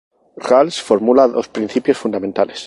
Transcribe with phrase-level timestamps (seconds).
[0.47, 2.59] Rawls fórmula dos principios fundamentales.